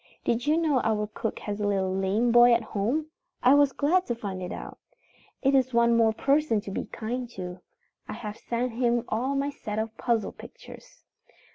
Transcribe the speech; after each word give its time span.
"Did 0.23 0.47
you 0.47 0.57
know 0.57 0.81
our 0.81 1.05
cook 1.05 1.37
has 1.41 1.61
a 1.61 1.67
little 1.67 1.93
lame 1.95 2.31
boy 2.31 2.55
at 2.55 2.63
home? 2.63 3.11
I 3.43 3.53
was 3.53 3.71
glad 3.71 4.07
to 4.07 4.15
find 4.15 4.41
it 4.41 4.51
out. 4.51 4.79
It 5.43 5.53
is 5.53 5.75
one 5.75 5.95
more 5.95 6.11
person 6.11 6.59
to 6.61 6.71
be 6.71 6.85
kind 6.87 7.29
to. 7.37 7.59
I 8.07 8.13
have 8.13 8.35
sent 8.37 8.71
him 8.71 9.03
all 9.09 9.35
my 9.35 9.51
set 9.51 9.77
of 9.77 9.95
puzzle 9.97 10.31
pictures. 10.31 11.03